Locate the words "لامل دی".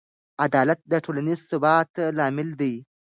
2.17-2.73